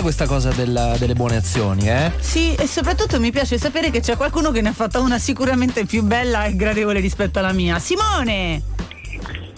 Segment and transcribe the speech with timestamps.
[0.00, 2.12] bella questa cosa della- delle buone azioni, eh?
[2.18, 5.84] Sì, e soprattutto mi piace sapere che c'è qualcuno che ne ha fatta una sicuramente
[5.84, 7.78] più bella e gradevole rispetto alla mia.
[7.78, 8.62] Simone!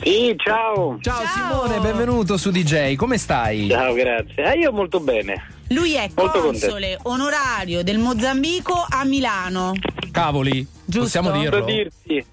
[0.02, 0.98] Sì, ciao.
[1.00, 1.64] Ciao, Ciao.
[1.66, 3.68] Simone, benvenuto su DJ, come stai?
[3.68, 4.52] Ciao, grazie.
[4.52, 5.46] Eh, io molto bene.
[5.68, 9.72] Lui è Molto console onorario del Mozambico a Milano.
[10.10, 11.00] Cavoli, Giusto.
[11.04, 11.60] possiamo Lungo dirlo?
[11.60, 12.26] da dirti.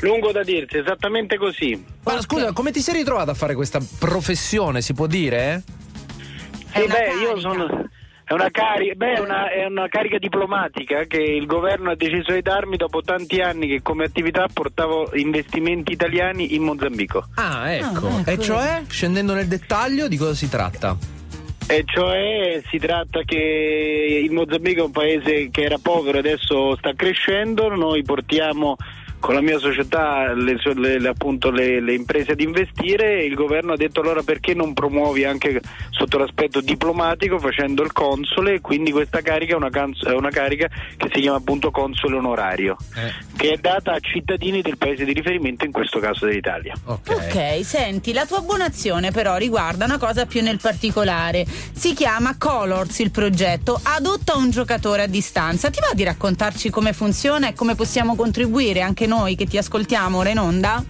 [0.00, 1.82] Lungo da dirti, esattamente così.
[2.02, 5.62] Ma scusa, come ti sei ritrovato a fare questa professione, si può dire?
[6.72, 7.38] È Sì, una beh, io carica.
[7.40, 7.88] sono.
[8.24, 12.32] È una, cari- beh, è, una, è una carica diplomatica che il governo ha deciso
[12.32, 17.26] di darmi dopo tanti anni che come attività portavo investimenti italiani in Mozambico.
[17.34, 18.06] Ah, ecco.
[18.06, 18.30] Ah, ecco.
[18.30, 20.96] E cioè, scendendo nel dettaglio, di cosa si tratta?
[21.66, 26.76] E cioè si tratta che il Mozambico è un paese che era povero e adesso
[26.76, 28.76] sta crescendo, noi portiamo
[29.22, 33.34] con la mia società le, le- le- appunto le, le imprese ad investire e il
[33.34, 38.60] governo ha detto allora perché non promuovi anche sotto l'aspetto diplomatico facendo il console e
[38.60, 42.76] quindi questa carica è una, canz- è una carica che si chiama appunto console onorario
[42.96, 46.74] Eh, che è data a cittadini del paese di riferimento in questo caso dell'Italia.
[46.84, 47.10] ok.
[47.10, 51.46] Ok, senti, la tua buona azione però riguarda una cosa più nel particolare.
[51.46, 55.70] Si chiama Colors il progetto, adotta un giocatore a distanza.
[55.70, 60.18] Ti va di raccontarci come funziona e come possiamo contribuire anche noi che ti ascoltiamo
[60.18, 60.82] ora in onda?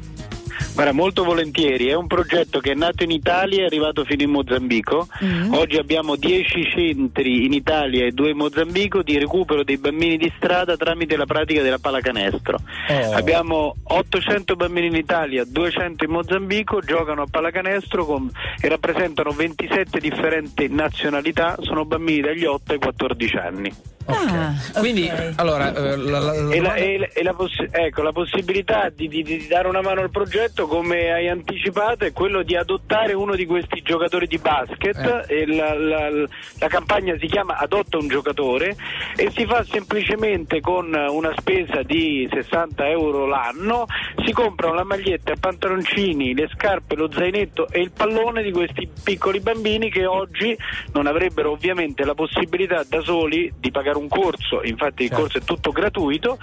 [0.74, 4.22] Guarda, molto volentieri, è un progetto che è nato in Italia e è arrivato fino
[4.22, 5.06] in Mozambico.
[5.22, 5.52] Mm.
[5.54, 10.32] Oggi abbiamo 10 centri in Italia e 2 in Mozambico di recupero dei bambini di
[10.36, 12.58] strada tramite la pratica della pallacanestro.
[12.88, 13.12] Oh.
[13.12, 19.98] Abbiamo 800 bambini in Italia, 200 in Mozambico, giocano a pallacanestro con- e rappresentano 27
[19.98, 23.72] differenti nazionalità, sono bambini dagli 8 ai 14 anni.
[24.06, 24.16] Ok.
[24.32, 25.32] Ah, Quindi, ok.
[25.36, 28.88] allora, eh, la, la- la E, la, e la- e la possi- ecco, la possibilità
[28.94, 33.12] di, di- di dare una mano al progetto, come hai anticipato, è quello di adottare
[33.12, 35.24] uno di questi giocatori di basket.
[35.28, 38.76] E la, la- la campagna si chiama Adotta un giocatore
[39.16, 43.86] e si fa semplicemente con una spesa di 60 euro l'anno.
[44.24, 48.88] Si comprano la maglietta, i pantaloncini, le scarpe, lo zainetto e il pallone di questi
[49.02, 50.56] piccoli bambini che oggi
[50.92, 55.22] non avrebbero ovviamente la possibilità da soli di pagare un corso, infatti il Certo.
[55.24, 56.38] corso è tutto gratuito,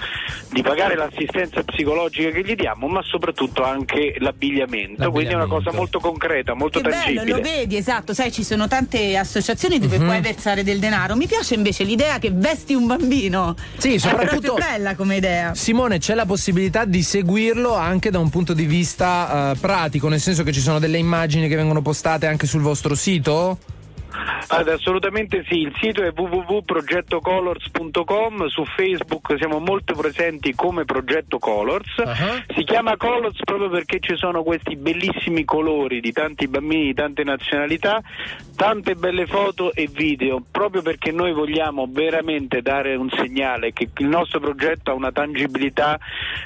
[0.52, 5.66] di pagare l'assistenza psicologica che gli diamo, ma soprattutto anche l'abbigliamento, quindi è una cosa
[5.66, 5.78] L'abbigliamento.
[5.78, 7.24] molto concreta, molto Che tangibile.
[7.24, 10.06] bello, lo vedi, esatto, sai ci sono tante associazioni dove Mhm.
[10.06, 11.16] puoi versare del denaro.
[11.16, 13.56] Mi piace invece l'idea che vesti un bambino.
[13.78, 15.54] Sì, È soprattutto- proprio bella come idea.
[15.56, 20.20] Simone, c'è la possibilità di seguirlo anche da un punto di vista eh, pratico, nel
[20.20, 23.58] senso che ci sono delle immagini che vengono postate anche sul vostro sito?
[24.50, 32.00] Guarda, assolutamente sì, il sito è www.progettocolors.com, su Facebook siamo molto presenti come Progetto Colors,
[32.00, 32.44] Ah.
[32.56, 37.24] si chiama Colors proprio perché ci sono questi bellissimi colori di tanti bambini di tante
[37.24, 38.02] nazionalità,
[38.56, 44.08] tante belle foto e video, proprio perché noi vogliamo veramente dare un segnale che il
[44.08, 46.00] nostro progetto ha una tangibilità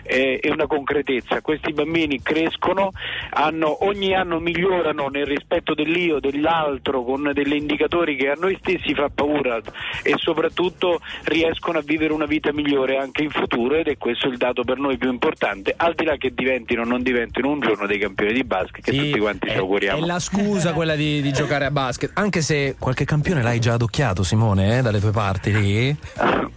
[0.03, 2.91] eh, e una concretezza, questi bambini crescono,
[3.29, 7.53] hanno, ogni anno migliorano nel rispetto dell'io, dell'altro, con degli
[7.93, 9.59] indicatori che a noi stessi fa paura
[10.01, 14.37] e soprattutto riescono a vivere una vita migliore anche in futuro ed è questo il
[14.37, 17.85] dato per noi più importante, al di là che diventino o non diventino un giorno
[17.85, 20.03] dei campioni di basket che Sì, tutti quanti ci auguriamo.
[20.03, 22.11] È la scusa quella di, di giocare a basket.
[22.15, 25.97] Anche se qualche campione l'hai già adocchiato, Simone, eh, dalle tue parti lì.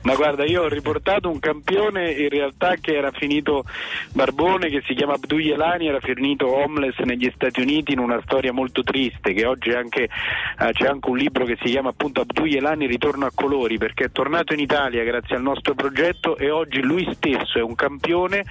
[0.06, 3.64] Ma guarda, io ho riportato un campione in realtà che era finito
[4.12, 8.52] barbone, che si chiama Abdou Yelani, era finito homeless negli Stati Uniti in una storia
[8.52, 12.44] molto triste, che oggi anche, eh, c'è anche un libro che si chiama appunto Abdou
[12.44, 16.82] Yelani Ritorno a colori, perché è tornato in Italia grazie al nostro progetto e oggi
[16.82, 18.44] lui stesso è un campione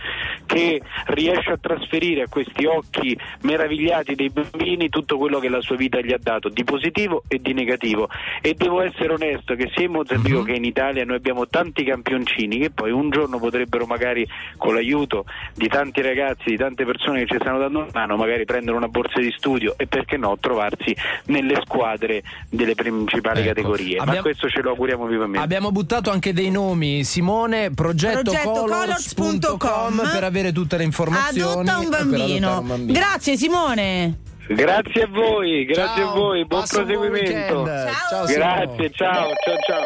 [0.45, 5.75] che riesce a trasferire a questi occhi meravigliati dei bambini tutto quello che la sua
[5.75, 8.09] vita gli ha dato, di positivo e di negativo.
[8.41, 10.45] E devo essere onesto che sia in Mozambico Mhm.
[10.45, 15.25] che in Italia noi abbiamo tanti campioncini che poi un giorno potrebbero magari con l'aiuto
[15.53, 18.87] di tanti ragazzi, di tante persone che ci stanno dando una mano, magari prendere una
[18.87, 20.95] borsa di studio e perché no trovarsi
[21.25, 23.47] nelle squadre delle principali Ecco.
[23.49, 23.95] categorie.
[23.97, 25.39] Ma Abbiamo- questo ce lo auguriamo vivamente.
[25.39, 30.09] Abbiamo buttato anche dei nomi, Simone, progettocolors.com Progettocolors.com.
[30.11, 31.51] per avere tutte le informazioni.
[31.51, 32.59] Adotta un e adottare bambino.
[32.59, 32.99] un bambino.
[32.99, 34.19] Grazie Simone.
[34.47, 37.61] Grazie a voi, grazie Ciao, a voi, buon buon proseguimento.
[37.61, 37.89] weekend.
[38.09, 38.27] Ciao.
[38.27, 38.33] Simone.
[38.33, 39.85] Grazie, ciao, ciao, ciao.